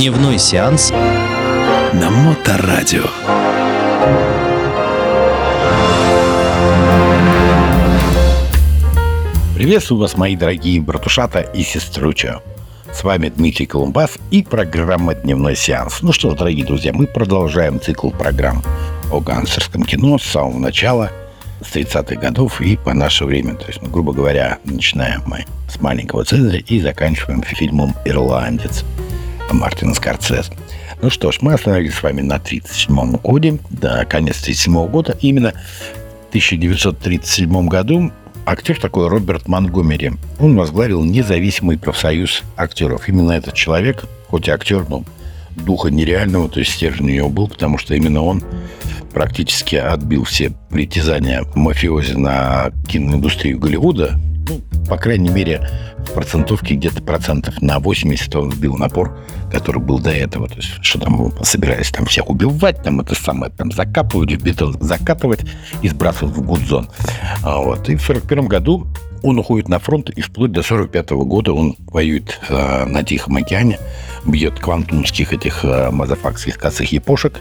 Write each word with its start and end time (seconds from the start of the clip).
Дневной 0.00 0.38
сеанс 0.38 0.92
на 1.92 2.08
Моторадио. 2.10 3.04
Приветствую 9.54 10.00
вас, 10.00 10.16
мои 10.16 10.36
дорогие 10.36 10.80
братушата 10.80 11.40
и 11.40 11.62
сеструча. 11.62 12.40
С 12.94 13.04
вами 13.04 13.28
Дмитрий 13.28 13.66
Колумбас 13.66 14.12
и 14.30 14.42
программа 14.42 15.14
«Дневной 15.14 15.54
сеанс». 15.54 16.00
Ну 16.00 16.12
что 16.12 16.34
дорогие 16.34 16.64
друзья, 16.64 16.94
мы 16.94 17.06
продолжаем 17.06 17.78
цикл 17.78 18.08
программ 18.08 18.62
о 19.12 19.20
гангстерском 19.20 19.82
кино 19.82 20.16
с 20.16 20.22
самого 20.22 20.58
начала, 20.58 21.10
с 21.60 21.76
30-х 21.76 22.14
годов 22.14 22.62
и 22.62 22.78
по 22.78 22.94
наше 22.94 23.26
время. 23.26 23.54
То 23.56 23.66
есть, 23.66 23.82
ну, 23.82 23.90
грубо 23.90 24.14
говоря, 24.14 24.60
начинаем 24.64 25.24
мы 25.26 25.44
с 25.68 25.78
«Маленького 25.78 26.24
Цезаря» 26.24 26.60
и 26.60 26.80
заканчиваем 26.80 27.42
фильмом 27.42 27.94
«Ирландец» 28.06 28.82
Мартина 29.54 29.94
Скорцезе. 29.94 30.52
Ну 31.02 31.10
что 31.10 31.32
ж, 31.32 31.38
мы 31.40 31.54
остановились 31.54 31.94
с 31.94 32.02
вами 32.02 32.20
на 32.20 32.36
1937 32.36 33.16
годе, 33.16 33.58
до 33.70 34.04
конец 34.04 34.40
1937 34.42 34.86
года. 34.88 35.16
Именно 35.20 35.52
в 35.52 36.28
1937 36.28 37.68
году 37.68 38.12
актер 38.46 38.80
такой 38.80 39.08
Роберт 39.08 39.48
Монгомери. 39.48 40.12
Он 40.38 40.56
возглавил 40.56 41.04
независимый 41.04 41.78
профсоюз 41.78 42.42
актеров. 42.56 43.08
Именно 43.08 43.32
этот 43.32 43.54
человек, 43.54 44.04
хоть 44.28 44.48
и 44.48 44.50
актер, 44.50 44.86
но 44.88 45.04
духа 45.56 45.88
нереального, 45.88 46.48
то 46.48 46.60
есть 46.60 46.72
стержень 46.72 47.10
у 47.10 47.14
него 47.14 47.28
был, 47.28 47.48
потому 47.48 47.78
что 47.78 47.94
именно 47.94 48.22
он 48.22 48.42
практически 49.12 49.76
отбил 49.76 50.24
все 50.24 50.52
притязания 50.70 51.44
мафиози 51.54 52.12
на 52.12 52.70
киноиндустрию 52.88 53.58
Голливуда. 53.58 54.18
Ну, 54.50 54.60
по 54.88 54.96
крайней 54.96 55.28
мере, 55.28 55.64
в 55.98 56.12
процентовке 56.12 56.74
где-то 56.74 57.02
процентов 57.02 57.62
на 57.62 57.78
80 57.78 58.34
он 58.34 58.50
сбил 58.50 58.76
напор, 58.76 59.16
который 59.52 59.80
был 59.80 60.00
до 60.00 60.10
этого. 60.10 60.48
То 60.48 60.56
есть, 60.56 60.70
что 60.82 60.98
там 60.98 61.32
собирались 61.44 61.90
там 61.90 62.04
всех 62.06 62.28
убивать, 62.28 62.82
там 62.82 63.00
это 63.00 63.14
самое, 63.14 63.52
там 63.52 63.70
закапывать, 63.70 64.34
бетон 64.42 64.76
закатывать 64.80 65.42
и 65.82 65.88
сбрасывать 65.88 66.34
в 66.34 66.42
гудзон. 66.42 66.88
А 67.44 67.58
вот. 67.58 67.88
И 67.88 67.94
в 67.94 68.02
41 68.02 68.48
году 68.48 68.88
он 69.22 69.38
уходит 69.38 69.68
на 69.68 69.78
фронт, 69.78 70.10
и 70.10 70.20
вплоть 70.20 70.50
до 70.50 70.64
45 70.64 71.10
года 71.10 71.52
он 71.52 71.76
воюет 71.86 72.40
э, 72.48 72.84
на 72.86 73.04
Тихом 73.04 73.36
океане, 73.36 73.78
бьет 74.24 74.58
квантумских 74.58 75.32
этих 75.32 75.64
э, 75.64 75.90
мазафакских 75.92 76.58
косых 76.58 76.90
епошек, 76.90 77.38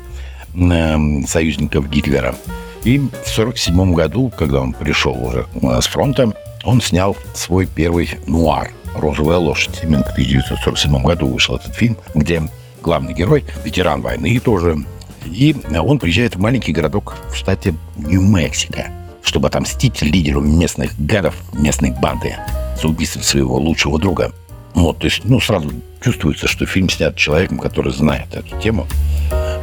э, 0.54 0.98
союзников 1.26 1.90
Гитлера. 1.90 2.36
И 2.84 3.00
в 3.00 3.28
47 3.28 3.96
году, 3.96 4.32
когда 4.38 4.62
он 4.62 4.74
пришел 4.74 5.14
уже 5.14 5.48
с 5.82 5.88
фронта, 5.88 6.34
он 6.64 6.82
снял 6.82 7.16
свой 7.34 7.66
первый 7.66 8.10
нуар 8.28 8.72
«Розовая 8.96 9.38
лошадь». 9.38 9.80
Именно 9.84 10.04
в 10.04 10.12
1947 10.12 11.04
году 11.04 11.28
вышел 11.28 11.56
этот 11.56 11.74
фильм, 11.74 11.98
где 12.16 12.44
главный 12.82 13.14
герой, 13.14 13.46
ветеран 13.64 14.02
войны 14.02 14.40
тоже, 14.40 14.78
и 15.26 15.56
он 15.78 16.00
приезжает 16.00 16.36
в 16.36 16.40
маленький 16.40 16.72
городок 16.72 17.16
в 17.32 17.36
штате 17.36 17.76
Нью-Мексико, 17.98 18.92
чтобы 19.22 19.48
отомстить 19.48 20.02
лидеру 20.02 20.42
местных 20.42 20.92
гадов, 20.98 21.36
местной 21.54 21.92
банды 21.92 22.36
за 22.82 22.88
убийство 22.88 23.22
своего 23.22 23.58
лучшего 23.58 24.00
друга. 24.00 24.32
Вот, 24.74 25.00
то 25.00 25.06
есть, 25.06 25.22
ну, 25.26 25.40
сразу 25.40 25.72
чувствуется, 26.02 26.48
что 26.48 26.66
фильм 26.66 26.90
снят 26.90 27.16
человеком, 27.16 27.60
который 27.60 27.92
знает 27.92 28.34
эту 28.34 28.58
тему. 28.60 28.88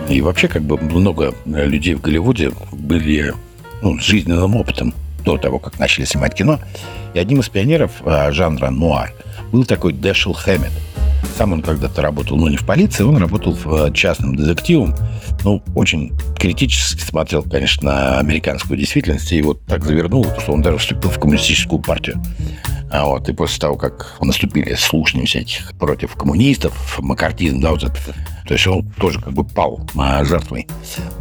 И 0.08 0.20
вообще, 0.20 0.48
как 0.48 0.62
бы, 0.62 0.76
много 0.78 1.34
людей 1.46 1.94
в 1.94 2.00
Голливуде 2.00 2.52
были 2.72 3.32
ну, 3.82 3.98
с 3.98 4.02
жизненным 4.02 4.56
опытом 4.56 4.94
до 5.26 5.36
того, 5.36 5.58
как 5.58 5.78
начали 5.78 6.06
снимать 6.06 6.34
кино. 6.34 6.60
И 7.12 7.18
одним 7.18 7.40
из 7.40 7.48
пионеров 7.48 7.90
а, 8.04 8.30
жанра 8.30 8.70
нуар 8.70 9.12
был 9.52 9.64
такой 9.64 9.92
Дэшел 9.92 10.32
Хэммет. 10.32 10.72
Сам 11.36 11.52
он 11.52 11.62
когда-то 11.62 12.00
работал, 12.00 12.36
ну, 12.36 12.48
не 12.48 12.56
в 12.56 12.64
полиции, 12.64 13.02
он 13.02 13.18
работал 13.18 13.52
в 13.52 13.66
а, 13.66 13.90
частном 13.90 14.36
детективом. 14.36 14.94
Ну, 15.44 15.62
очень 15.74 16.16
критически 16.38 17.00
смотрел, 17.00 17.42
конечно, 17.42 17.90
на 17.90 18.18
американскую 18.20 18.78
действительность. 18.78 19.32
И 19.32 19.42
вот 19.42 19.60
так 19.66 19.84
завернул, 19.84 20.24
что 20.38 20.52
он 20.52 20.62
даже 20.62 20.78
вступил 20.78 21.10
в 21.10 21.18
коммунистическую 21.18 21.82
партию. 21.82 22.22
А 22.88 23.04
вот, 23.04 23.28
и 23.28 23.32
после 23.32 23.58
того, 23.58 23.76
как 23.76 24.16
наступили 24.20 24.74
слушания 24.74 25.26
всяких 25.26 25.76
против 25.76 26.14
коммунистов, 26.14 26.98
макартизм, 27.00 27.60
да, 27.60 27.72
вот 27.72 27.82
это, 27.82 27.96
то 28.46 28.54
есть 28.54 28.64
он 28.68 28.88
тоже 28.92 29.20
как 29.20 29.32
бы 29.32 29.44
пал 29.44 29.80
а, 29.96 30.24
жертвой 30.24 30.68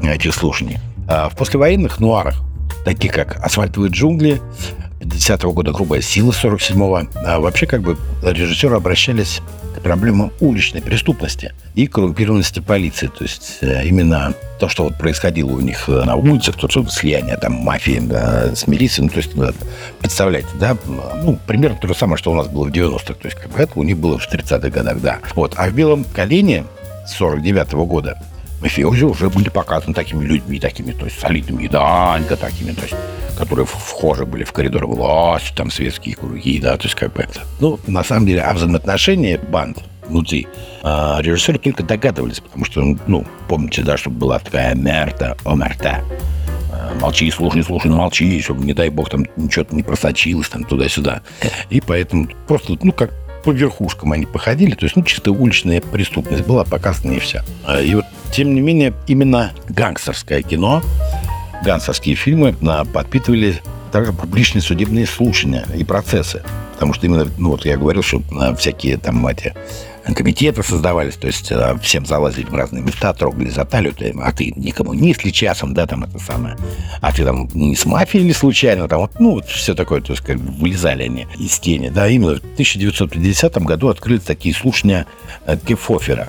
этих 0.03 0.35
слушаний. 0.35 0.77
А 1.07 1.27
в 1.29 1.35
послевоенных 1.35 1.99
нуарах 1.99 2.35
такие 2.85 3.11
как 3.11 3.43
«Асфальтовые 3.43 3.91
джунгли», 3.91 4.41
50-го 5.01 5.51
года 5.51 5.71
«Грубая 5.71 6.01
сила» 6.01 6.31
47-го. 6.31 7.09
А 7.25 7.39
вообще 7.39 7.65
как 7.65 7.81
бы 7.81 7.97
режиссеры 8.23 8.75
обращались 8.75 9.41
к 9.75 9.81
проблемам 9.81 10.31
уличной 10.39 10.81
преступности 10.81 11.53
и 11.75 11.87
коррумпированности 11.87 12.59
полиции. 12.59 13.07
То 13.07 13.23
есть 13.23 13.57
э, 13.61 13.85
именно 13.85 14.33
то, 14.59 14.69
что 14.69 14.85
вот 14.85 14.97
происходило 14.97 15.51
у 15.51 15.59
них 15.59 15.89
э, 15.89 16.03
на 16.03 16.15
улицах, 16.15 16.55
то, 16.55 16.69
что 16.69 16.85
слияние 16.87 17.37
там 17.37 17.53
мафии 17.53 17.99
да, 18.01 18.55
с 18.55 18.67
милицией, 18.67 19.07
ну, 19.07 19.09
то 19.09 19.17
есть, 19.17 19.31
представляете, 19.99 20.47
да, 20.59 20.77
ну, 21.23 21.37
примерно 21.45 21.77
то 21.77 21.87
же 21.87 21.93
самое, 21.93 22.17
что 22.17 22.31
у 22.31 22.35
нас 22.35 22.47
было 22.47 22.65
в 22.65 22.71
90-х, 22.71 23.13
то 23.13 23.25
есть 23.27 23.37
как 23.37 23.51
бы 23.51 23.59
это 23.59 23.73
у 23.75 23.83
них 23.83 23.97
было 23.97 24.17
в 24.17 24.31
30-х 24.31 24.69
годах, 24.69 25.01
да. 25.01 25.19
Вот, 25.35 25.53
а 25.57 25.67
в 25.67 25.73
«Белом 25.73 26.05
колене» 26.05 26.63
49 27.07 27.67
-го 27.73 27.85
года 27.85 28.17
мафиози 28.65 29.03
уже 29.03 29.29
были 29.29 29.49
показаны 29.49 29.93
такими 29.93 30.25
людьми, 30.25 30.59
такими, 30.59 30.91
то 30.91 31.05
есть 31.05 31.19
солидными, 31.19 31.67
данька 31.67 32.35
такими, 32.35 32.71
то 32.71 32.81
есть 32.81 32.95
которые 33.37 33.65
вхожи 33.65 34.25
были 34.25 34.43
в 34.43 34.53
коридор 34.53 34.87
власти, 34.87 35.53
там 35.55 35.69
светские 35.69 36.15
круги, 36.15 36.59
да, 36.59 36.77
то 36.77 36.83
есть 36.83 36.95
как 36.95 37.13
бы. 37.13 37.27
Ну, 37.59 37.79
на 37.85 38.03
самом 38.03 38.25
деле, 38.27 38.41
о 38.41 38.53
взаимоотношении 38.53 39.37
банд 39.37 39.83
внутри 40.07 40.47
э, 40.83 41.15
режиссеры 41.19 41.59
только 41.59 41.83
догадывались, 41.83 42.39
потому 42.39 42.65
что, 42.65 42.81
ну, 43.07 43.25
помните, 43.47 43.83
да, 43.83 43.97
что 43.97 44.09
была 44.09 44.39
такая 44.39 44.73
мерта, 44.73 45.35
омерта, 45.43 46.01
э, 46.71 46.99
молчи, 46.99 47.29
слушай, 47.29 47.61
слушай, 47.61 47.87
ну 47.87 47.97
молчи, 47.97 48.41
чтобы, 48.41 48.63
не 48.63 48.73
дай 48.73 48.89
бог, 48.89 49.09
там 49.09 49.25
ничего 49.35 49.65
не 49.71 49.83
просочилось 49.83 50.47
там 50.47 50.63
туда-сюда. 50.63 51.21
И 51.69 51.81
поэтому 51.81 52.29
просто, 52.47 52.77
ну, 52.81 52.93
как 52.93 53.11
по 53.45 53.51
верхушкам 53.51 54.11
они 54.11 54.25
походили, 54.25 54.73
то 54.73 54.85
есть, 54.85 54.95
ну, 54.95 55.03
чисто 55.03 55.31
уличная 55.31 55.79
преступность 55.79 56.45
была 56.45 56.65
показана 56.65 57.13
и 57.13 57.19
вся. 57.19 57.45
А, 57.65 57.79
и 57.79 57.93
вот, 57.93 58.05
тем 58.33 58.53
не 58.55 58.59
менее, 58.59 58.93
именно 59.07 59.53
гангстерское 59.69 60.41
кино, 60.41 60.81
гангстерские 61.63 62.15
фильмы 62.15 62.55
подпитывали 62.91 63.61
также 63.95 64.11
публичные 64.11 64.61
судебные 64.61 65.05
слушания 65.05 65.65
и 65.73 65.85
процессы. 65.85 66.43
Потому 66.73 66.93
что 66.93 67.05
именно, 67.05 67.31
ну 67.37 67.51
вот 67.51 67.65
я 67.65 67.77
говорил, 67.77 68.03
что 68.03 68.21
а, 68.37 68.53
всякие 68.53 68.97
там 68.97 69.25
эти 69.25 69.53
комитеты 70.13 70.63
создавались, 70.63 71.15
то 71.15 71.27
есть 71.27 71.49
а, 71.49 71.77
всем 71.77 72.05
залазили 72.05 72.43
в 72.43 72.53
разные 72.53 72.83
места, 72.83 73.13
трогали 73.13 73.49
за 73.49 73.63
талию, 73.63 73.93
а 74.21 74.33
ты 74.33 74.51
не 74.57 74.73
коммунист 74.73 75.23
ли 75.23 75.31
часом, 75.31 75.73
да, 75.73 75.87
там 75.87 76.03
это 76.03 76.19
самое, 76.19 76.57
а 76.99 77.13
ты 77.13 77.23
там 77.23 77.47
не 77.53 77.73
с 77.73 77.85
мафией 77.85 78.25
или 78.25 78.33
случайно, 78.33 78.89
там 78.89 78.99
вот, 78.99 79.17
ну, 79.17 79.35
вот 79.35 79.45
все 79.45 79.73
такое, 79.73 80.01
то 80.01 80.11
есть 80.11 80.25
как 80.25 80.41
бы 80.41 80.51
вылезали 80.51 81.03
они 81.03 81.25
из 81.39 81.57
тени, 81.59 81.87
да, 81.87 82.09
именно 82.09 82.35
в 82.35 82.39
1950 82.39 83.57
году 83.59 83.87
открыли 83.87 84.19
такие 84.19 84.53
слушания 84.53 85.05
Кефофера, 85.65 86.27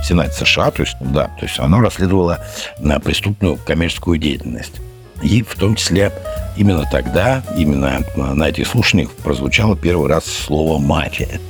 в 0.00 0.04
Сенате 0.04 0.44
США, 0.44 0.70
то 0.70 0.82
есть, 0.82 0.94
да, 1.00 1.24
то 1.40 1.44
есть 1.44 1.58
оно 1.58 1.80
расследовало 1.80 2.38
на 2.78 3.00
преступную 3.00 3.56
коммерческую 3.56 4.16
деятельность. 4.16 4.80
И 5.22 5.42
в 5.42 5.54
том 5.54 5.74
числе 5.74 6.12
именно 6.56 6.84
тогда, 6.90 7.42
именно 7.56 8.00
на 8.16 8.48
этих 8.48 8.66
слушаниях 8.66 9.10
прозвучало 9.10 9.76
первый 9.76 10.08
раз 10.08 10.24
слово 10.24 10.78
«мафия». 10.78 11.40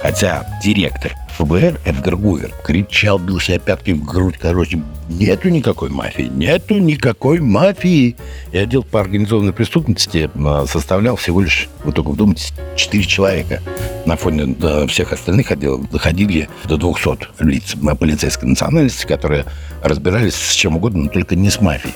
Хотя 0.00 0.46
директор 0.62 1.12
ФБР 1.38 1.80
Эдгар 1.84 2.16
Гувер 2.16 2.52
кричал, 2.64 3.18
бил 3.18 3.40
себя 3.40 3.58
пяткой 3.58 3.94
в 3.94 4.04
грудь, 4.04 4.36
короче, 4.38 4.80
нету 5.08 5.48
никакой 5.48 5.88
мафии, 5.88 6.22
нету 6.22 6.78
никакой 6.78 7.40
мафии. 7.40 8.16
И 8.52 8.58
отдел 8.58 8.82
по 8.82 9.00
организованной 9.00 9.52
преступности 9.52 10.30
а, 10.34 10.66
составлял 10.66 11.16
всего 11.16 11.40
лишь, 11.40 11.68
вы 11.84 11.92
только 11.92 12.10
вдумайтесь, 12.10 12.52
4 12.76 13.04
человека. 13.04 13.60
На 14.04 14.16
фоне 14.16 14.56
всех 14.86 15.12
остальных 15.12 15.50
отделов 15.50 15.90
доходили 15.90 16.48
до 16.64 16.76
200 16.76 17.42
лиц 17.44 17.74
полицейской 17.98 18.48
национальности, 18.48 19.06
которые 19.06 19.44
разбирались 19.82 20.34
с 20.34 20.54
чем 20.54 20.76
угодно, 20.76 21.04
но 21.04 21.08
только 21.08 21.36
не 21.36 21.50
с 21.50 21.60
мафией. 21.60 21.94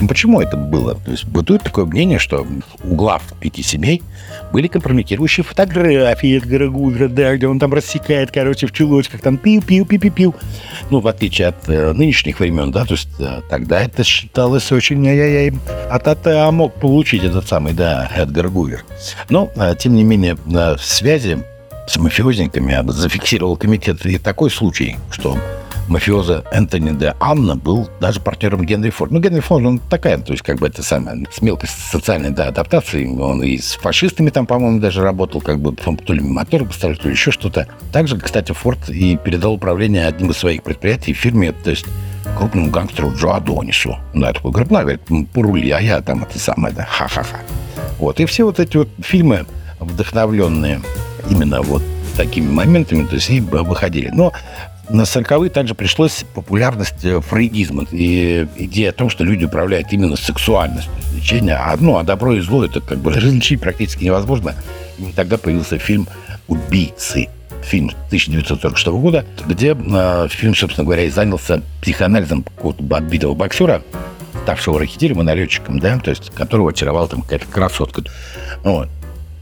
Ну, 0.00 0.08
почему 0.08 0.40
это 0.40 0.56
было? 0.56 0.94
То 0.94 1.10
есть 1.10 1.26
бытует 1.26 1.62
такое 1.62 1.84
мнение, 1.84 2.18
что 2.18 2.46
у 2.84 2.94
глав 2.94 3.22
пяти 3.38 3.62
семей 3.62 4.02
были 4.52 4.66
компрометирующие 4.66 5.44
фотографии 5.44 6.38
Эдгара 6.38 6.68
Гувера, 6.68 7.08
да, 7.08 7.36
где 7.36 7.46
он 7.46 7.58
там 7.58 7.74
рассекает, 7.74 8.30
короче, 8.30 8.66
в 8.66 8.72
чулочках, 8.72 9.20
там 9.20 9.36
пиу-пиу-пиу-пиу-пиу. 9.36 10.34
Ну, 10.90 11.00
в 11.00 11.06
отличие 11.06 11.48
от 11.48 11.68
э, 11.68 11.92
нынешних 11.92 12.40
времен, 12.40 12.72
да, 12.72 12.84
то 12.84 12.94
есть 12.94 13.08
э, 13.18 13.42
тогда 13.50 13.80
это 13.82 14.02
считалось 14.02 14.72
очень 14.72 15.06
ай-яй-яй. 15.06 15.52
А 15.90 15.98
то 15.98 16.18
а 16.24 16.50
мог 16.50 16.74
получить 16.74 17.22
этот 17.22 17.46
самый, 17.46 17.74
да, 17.74 18.10
Эдгар 18.16 18.48
Гувер. 18.48 18.84
Но, 19.28 19.50
э, 19.54 19.74
тем 19.78 19.94
не 19.94 20.02
менее, 20.02 20.36
э, 20.52 20.76
связи 20.80 21.44
с 21.86 21.96
мафиозниками 21.98 22.80
зафиксировал 22.90 23.56
комитет 23.56 24.06
и 24.06 24.16
такой 24.16 24.50
случай, 24.50 24.96
что 25.10 25.36
мафиоза 25.90 26.44
Энтони 26.52 26.96
де 26.96 27.14
Анна 27.20 27.56
был 27.56 27.90
даже 28.00 28.20
партнером 28.20 28.64
Генри 28.64 28.90
Форда. 28.90 29.14
Ну, 29.14 29.20
Генри 29.20 29.40
Форд, 29.40 29.66
он 29.66 29.78
такая, 29.78 30.18
то 30.18 30.32
есть, 30.32 30.42
как 30.42 30.58
бы 30.58 30.68
это 30.68 30.82
самое, 30.82 31.26
с 31.30 31.42
мелкой 31.42 31.68
социальной 31.68 32.30
да, 32.30 32.46
адаптацией. 32.46 33.08
Он 33.18 33.42
и 33.42 33.58
с 33.58 33.74
фашистами 33.74 34.30
там, 34.30 34.46
по-моему, 34.46 34.80
даже 34.80 35.02
работал, 35.02 35.40
как 35.40 35.60
бы, 35.60 35.74
то 35.74 36.12
ли 36.12 36.20
мотор 36.20 36.64
поставил, 36.64 36.96
то 36.96 37.08
ли 37.08 37.14
еще 37.14 37.30
что-то. 37.30 37.66
Также, 37.92 38.18
кстати, 38.18 38.52
Форд 38.52 38.88
и 38.88 39.16
передал 39.16 39.54
управление 39.54 40.06
одним 40.06 40.30
из 40.30 40.36
своих 40.38 40.62
предприятий 40.62 41.12
фирме, 41.12 41.52
то 41.52 41.70
есть, 41.70 41.86
крупному 42.38 42.70
гангстеру 42.70 43.12
Джо 43.14 43.34
Адонису. 43.36 43.98
Да, 44.14 44.32
такой 44.32 44.52
говорит, 44.52 44.70
ну, 44.70 44.80
говорит, 44.80 45.30
порули, 45.30 45.70
а 45.70 45.80
я 45.80 46.00
там 46.00 46.22
это 46.22 46.38
самое, 46.38 46.72
да, 46.74 46.84
ха-ха-ха. 46.84 47.40
Вот, 47.98 48.20
и 48.20 48.26
все 48.26 48.44
вот 48.44 48.60
эти 48.60 48.76
вот 48.76 48.88
фильмы, 49.00 49.44
вдохновленные 49.80 50.80
именно 51.28 51.62
вот 51.62 51.82
такими 52.16 52.50
моментами, 52.50 53.06
то 53.06 53.16
есть 53.16 53.30
и 53.30 53.40
выходили. 53.40 54.10
Но 54.12 54.32
на 54.90 55.02
40-е 55.02 55.50
также 55.50 55.74
пришлось 55.74 56.24
популярность 56.34 57.04
э, 57.04 57.20
фрейдизма 57.20 57.86
и 57.90 58.46
идея 58.56 58.90
о 58.90 58.92
том, 58.92 59.10
что 59.10 59.24
люди 59.24 59.44
управляют 59.44 59.92
именно 59.92 60.16
сексуальностью 60.16 60.92
лечения, 61.14 61.56
а, 61.56 61.76
ну, 61.78 61.96
а 61.96 62.02
добро 62.02 62.34
и 62.34 62.40
зло 62.40 62.64
это 62.64 62.80
как 62.80 62.98
бы 62.98 63.12
различить 63.12 63.60
практически 63.60 64.04
невозможно. 64.04 64.54
И 64.98 65.12
тогда 65.12 65.38
появился 65.38 65.78
фильм 65.78 66.08
«Убийцы», 66.48 67.28
фильм 67.62 67.90
1946 68.06 68.86
года, 68.88 69.24
где 69.46 69.76
э, 69.78 70.28
фильм, 70.30 70.54
собственно 70.54 70.84
говоря, 70.84 71.04
и 71.04 71.10
занялся 71.10 71.62
психоанализом 71.82 72.42
какого-то 72.42 72.84
отбитого 72.96 73.34
боксера, 73.34 73.82
ставшего 74.42 74.80
ракетиром 74.80 75.20
и 75.20 75.24
налетчиком, 75.24 75.78
да, 75.78 75.98
то 75.98 76.10
есть 76.10 76.30
которого 76.30 76.70
очаровала 76.70 77.08
там 77.08 77.22
какая-то 77.22 77.46
красотка. 77.46 78.02
Вот. 78.64 78.88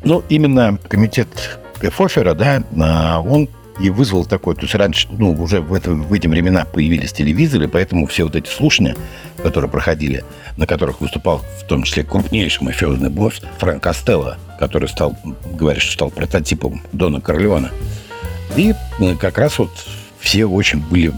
Ну, 0.05 0.23
именно 0.29 0.79
комитет 0.89 1.29
Фофера, 1.81 2.35
да, 2.35 2.62
а, 2.81 3.21
он 3.21 3.49
и 3.81 3.91
вызвал 3.91 4.25
такой, 4.25 4.55
то 4.55 4.63
есть 4.63 4.75
раньше, 4.75 5.09
ну, 5.11 5.33
уже 5.33 5.61
в, 5.61 5.73
это, 5.73 5.93
в 5.93 6.13
эти 6.13 6.27
времена 6.27 6.65
появились 6.65 7.13
телевизоры, 7.13 7.69
поэтому 7.69 8.07
все 8.07 8.25
вот 8.25 8.37
эти 8.37 8.49
слушания, 8.49 8.97
которые 9.43 9.71
проходили, 9.71 10.25
на 10.57 10.67
которых 10.67 11.01
выступал 11.01 11.43
в 11.61 11.67
том 11.67 11.85
числе 11.85 12.03
крупнейший 12.03 12.65
мафиозный 12.65 13.11
босс 13.11 13.41
Фрэнк 13.59 13.83
Костелло, 13.83 14.39
который 14.59 14.89
стал, 14.89 15.17
говорит, 15.53 15.83
что 15.83 15.93
стал 15.93 16.11
прототипом 16.11 16.83
Дона 16.93 17.21
Корлеона. 17.21 17.71
И 18.57 18.75
э, 19.01 19.15
как 19.17 19.39
раз 19.39 19.59
вот 19.59 19.71
все 20.19 20.47
очень 20.47 20.81
были 20.81 21.13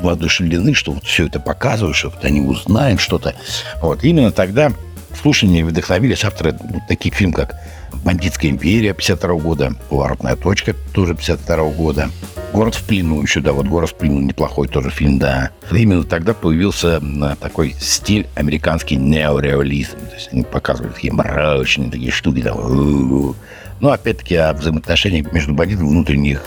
воодушевлены, 0.00 0.74
что 0.74 0.92
вот 0.92 1.04
все 1.04 1.26
это 1.26 1.38
показывают, 1.38 1.96
что 1.96 2.10
вот 2.10 2.24
они 2.24 2.40
узнают 2.40 3.00
что-то. 3.00 3.34
Вот 3.82 4.02
именно 4.02 4.32
тогда 4.32 4.72
слушания 5.20 5.64
вдохновились 5.64 6.24
авторы 6.24 6.56
ну, 6.62 6.80
таких 6.88 7.14
фильмов, 7.14 7.36
как 7.36 7.56
«Бандитская 8.04 8.50
империя» 8.50 8.92
52 8.92 9.34
года, 9.34 9.74
«Поворотная 9.88 10.36
точка» 10.36 10.74
тоже 10.92 11.14
52 11.14 11.70
года, 11.70 12.10
«Город 12.52 12.74
в 12.74 12.84
плену» 12.84 13.22
еще, 13.22 13.40
да, 13.40 13.52
вот 13.52 13.66
«Город 13.66 13.90
в 13.90 13.94
плену» 13.94 14.20
неплохой 14.20 14.68
тоже 14.68 14.90
фильм, 14.90 15.18
да. 15.18 15.50
Именно 15.70 16.04
тогда 16.04 16.34
появился 16.34 17.00
такой 17.40 17.74
стиль 17.80 18.26
американский 18.34 18.96
неореализм. 18.96 19.98
То 20.08 20.14
есть 20.14 20.28
они 20.32 20.42
показывали 20.42 20.92
такие 20.92 21.12
мрачные 21.12 21.90
такие 21.90 22.10
штуки, 22.10 22.42
там, 22.42 23.36
ну, 23.80 23.88
опять-таки, 23.88 24.36
о 24.36 24.52
взаимоотношениях 24.52 25.32
между 25.32 25.54
бандитами, 25.54 25.88
внутренних, 25.88 26.44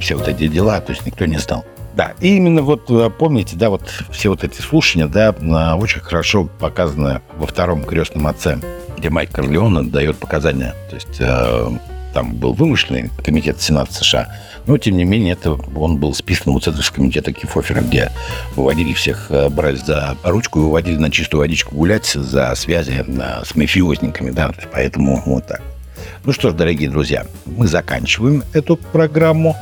все 0.00 0.16
вот 0.16 0.28
эти 0.28 0.48
дела, 0.48 0.80
то 0.80 0.92
есть 0.92 1.04
никто 1.04 1.26
не 1.26 1.38
знал. 1.38 1.64
Да, 1.94 2.14
и 2.20 2.36
именно 2.36 2.62
вот 2.62 2.90
э, 2.90 3.10
помните, 3.10 3.54
да, 3.56 3.68
вот 3.68 3.82
все 4.10 4.30
вот 4.30 4.44
эти 4.44 4.62
слушания, 4.62 5.06
да, 5.06 5.34
очень 5.76 6.00
хорошо 6.00 6.48
показаны 6.58 7.20
во 7.36 7.46
втором 7.46 7.84
крестном 7.84 8.26
отце 8.26 8.58
где 9.02 9.10
Майк 9.10 9.32
Корлеон 9.32 9.90
дает 9.90 10.16
показания. 10.16 10.76
То 10.88 10.94
есть 10.94 11.16
э, 11.18 11.70
там 12.14 12.36
был 12.36 12.52
вымышленный 12.52 13.10
комитет 13.24 13.60
Сената 13.60 13.92
США, 13.92 14.32
но, 14.68 14.78
тем 14.78 14.96
не 14.96 15.02
менее, 15.02 15.32
это 15.32 15.58
он 15.74 15.96
был 15.96 16.14
списан 16.14 16.52
вот 16.52 16.62
с 16.62 16.68
этого 16.68 16.84
комитета 16.94 17.32
Кифофера, 17.32 17.80
где 17.80 18.12
выводили 18.54 18.92
всех, 18.92 19.26
э, 19.30 19.48
брали 19.48 19.74
за 19.74 20.16
ручку 20.22 20.60
и 20.60 20.62
выводили 20.62 20.98
на 20.98 21.10
чистую 21.10 21.40
водичку 21.40 21.74
гулять 21.74 22.06
за 22.06 22.54
связи 22.54 23.04
э, 23.04 23.44
с 23.44 23.56
мафиозниками, 23.56 24.30
да, 24.30 24.52
поэтому 24.72 25.20
вот 25.26 25.48
так. 25.48 25.62
Ну 26.24 26.32
что 26.32 26.50
ж, 26.50 26.54
дорогие 26.54 26.88
друзья, 26.88 27.26
мы 27.44 27.66
заканчиваем 27.66 28.44
эту 28.52 28.76
программу. 28.76 29.56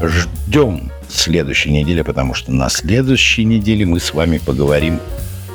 Ждем 0.00 0.92
следующей 1.08 1.72
недели, 1.72 2.02
потому 2.02 2.34
что 2.34 2.52
на 2.52 2.68
следующей 2.68 3.44
неделе 3.44 3.84
мы 3.84 3.98
с 3.98 4.14
вами 4.14 4.38
поговорим 4.38 5.00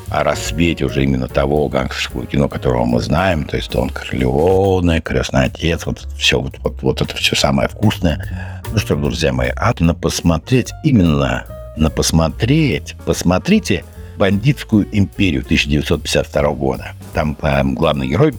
о 0.10 0.24
рассвете 0.24 0.86
уже 0.86 1.04
именно 1.04 1.28
того 1.28 1.68
гангстерского 1.68 2.26
кино, 2.26 2.48
которого 2.48 2.86
мы 2.86 3.00
знаем, 3.02 3.46
то 3.46 3.58
есть 3.58 3.76
он 3.76 3.90
Корлеоне, 3.90 5.02
Крестный 5.02 5.46
Отец, 5.46 5.86
вот 5.86 6.08
все, 6.18 6.40
вот, 6.40 6.58
вот, 6.60 6.82
вот 6.82 7.02
это 7.02 7.16
все 7.16 7.36
самое 7.36 7.70
вкусное. 7.70 8.62
Ну 8.72 8.78
что, 8.78 8.96
друзья 8.96 9.32
мои, 9.34 9.50
а 9.56 9.74
на 9.80 9.94
посмотреть, 9.94 10.72
именно 10.84 11.46
на 11.78 11.90
посмотреть, 11.90 12.96
посмотрите 13.06 13.84
«Бандитскую 14.18 14.88
империю» 14.92 15.42
1952 15.42 16.50
года. 16.54 16.94
Там 17.14 17.38
э, 17.42 17.64
главный 17.64 18.08
герой 18.08 18.34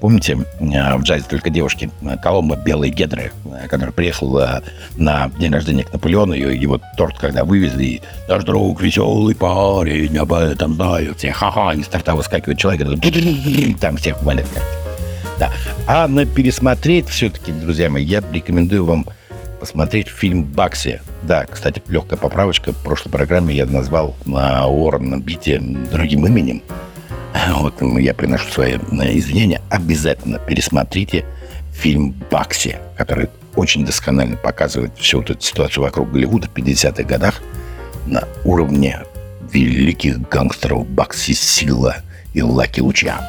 Помните, 0.00 0.38
э, 0.60 0.96
в 0.96 1.02
джазе 1.02 1.24
только 1.28 1.50
девушки 1.50 1.90
э, 2.02 2.16
Коломбо 2.22 2.56
Белые 2.56 2.92
Гедры, 2.92 3.32
э, 3.44 3.68
который 3.68 3.92
приехал 3.92 4.40
на 4.96 5.30
день 5.38 5.52
рождения 5.52 5.84
к 5.84 5.92
Наполеону, 5.92 6.34
и 6.34 6.56
его 6.56 6.80
торт 6.96 7.18
когда 7.18 7.44
вывезли, 7.44 8.02
наш 8.28 8.44
друг 8.44 8.80
веселый 8.80 9.34
парень, 9.34 10.16
об 10.18 10.32
этом 10.32 10.74
знают 10.74 11.18
все, 11.18 11.32
ха-ха, 11.32 11.74
из 11.74 11.88
торта 11.88 12.14
выскакивает 12.14 12.58
человек, 12.58 13.78
там 13.80 13.96
всех 13.96 14.22
валят. 14.22 14.46
Да. 15.38 15.50
А 15.86 16.08
на 16.08 16.24
пересмотреть 16.24 17.08
все-таки, 17.08 17.52
друзья 17.52 17.90
мои, 17.90 18.02
я 18.02 18.22
рекомендую 18.32 18.84
вам 18.84 19.06
посмотреть 19.60 20.08
фильм 20.08 20.44
«Бакси». 20.44 21.00
Да, 21.22 21.44
кстати, 21.44 21.82
легкая 21.88 22.18
поправочка. 22.18 22.72
В 22.72 22.82
прошлой 22.82 23.10
программе 23.10 23.54
я 23.54 23.66
назвал 23.66 24.14
на 24.24 24.66
Уоррена 24.66 25.18
Бити 25.18 25.58
другим 25.90 26.26
именем. 26.26 26.62
Вот 27.54 27.74
я 27.98 28.14
приношу 28.14 28.50
свои 28.50 28.74
э, 28.74 29.18
извинения. 29.18 29.60
Обязательно 29.70 30.38
пересмотрите 30.38 31.24
фильм 31.72 32.14
«Бакси», 32.30 32.78
который 32.96 33.28
очень 33.54 33.84
досконально 33.84 34.36
показывает 34.36 34.92
всю 34.96 35.18
вот 35.18 35.30
эту 35.30 35.42
ситуацию 35.42 35.82
вокруг 35.82 36.12
Голливуда 36.12 36.48
в 36.48 36.54
50-х 36.54 37.02
годах 37.04 37.42
на 38.06 38.24
уровне 38.44 39.00
великих 39.52 40.28
гангстеров 40.28 40.86
Бакси 40.88 41.32
Сила 41.32 41.96
и 42.34 42.42
Лаки 42.42 42.80
Луча. 42.80 43.20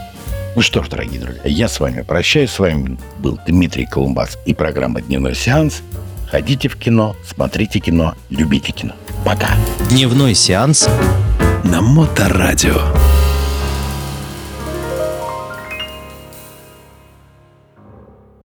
Ну 0.55 0.61
что 0.61 0.83
ж, 0.83 0.89
дорогие 0.89 1.19
друзья, 1.19 1.41
я 1.45 1.67
с 1.67 1.79
вами 1.79 2.01
прощаюсь. 2.01 2.51
С 2.51 2.59
вами 2.59 2.97
был 3.19 3.39
Дмитрий 3.47 3.85
Колумбас 3.85 4.37
и 4.45 4.53
программа 4.53 5.01
«Дневной 5.01 5.35
сеанс». 5.35 5.81
Ходите 6.29 6.67
в 6.67 6.75
кино, 6.75 7.15
смотрите 7.25 7.79
кино, 7.79 8.15
любите 8.29 8.71
кино. 8.71 8.93
Пока. 9.23 9.49
Дневной 9.89 10.35
сеанс 10.35 10.89
на 11.63 11.81
Моторадио. 11.81 12.81